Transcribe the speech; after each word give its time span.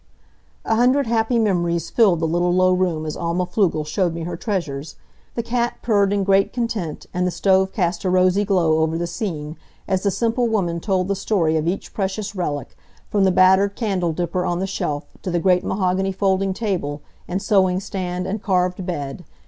A 0.65 0.73
hundred 0.77 1.05
happy 1.05 1.37
memories 1.37 1.91
filled 1.91 2.21
the 2.21 2.27
little 2.27 2.51
low 2.51 2.73
room 2.73 3.05
as 3.05 3.15
Alma 3.15 3.45
Pflugel 3.45 3.85
showed 3.85 4.15
me 4.15 4.23
her 4.23 4.35
treasures. 4.35 4.95
The 5.35 5.43
cat 5.43 5.75
purred 5.83 6.11
in 6.11 6.23
great 6.23 6.51
content, 6.51 7.05
and 7.13 7.27
the 7.27 7.29
stove 7.29 7.71
cast 7.71 8.03
a 8.03 8.09
rosy 8.09 8.43
glow 8.43 8.79
over 8.79 8.97
the 8.97 9.05
scene 9.05 9.57
as 9.87 10.01
the 10.01 10.09
simple 10.09 10.47
woman 10.47 10.79
told 10.79 11.07
the 11.07 11.15
story 11.15 11.55
of 11.55 11.67
each 11.67 11.93
precious 11.93 12.35
relic, 12.35 12.75
from 13.11 13.25
the 13.25 13.31
battered 13.31 13.75
candle 13.75 14.11
dipper 14.11 14.43
on 14.43 14.57
the 14.57 14.65
shelf, 14.65 15.05
to 15.21 15.29
the 15.29 15.37
great 15.39 15.63
mahogany 15.63 16.11
folding 16.11 16.51
table, 16.55 17.03
and 17.27 17.39
sewing 17.39 17.79
stand, 17.79 18.25
and 18.25 18.41
carved 18.41 18.83
bed. 18.83 19.23